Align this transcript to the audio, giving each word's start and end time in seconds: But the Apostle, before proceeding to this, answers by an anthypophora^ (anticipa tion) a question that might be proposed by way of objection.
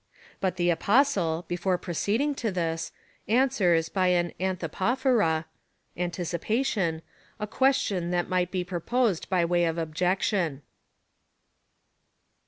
But 0.39 0.55
the 0.55 0.71
Apostle, 0.71 1.45
before 1.47 1.77
proceeding 1.77 2.33
to 2.33 2.49
this, 2.51 2.91
answers 3.27 3.87
by 3.87 4.07
an 4.07 4.33
anthypophora^ 4.39 5.45
(anticipa 5.95 6.65
tion) 6.65 7.03
a 7.39 7.45
question 7.45 8.09
that 8.09 8.27
might 8.27 8.49
be 8.49 8.63
proposed 8.63 9.29
by 9.29 9.45
way 9.45 9.65
of 9.65 9.77
objection. 9.77 10.63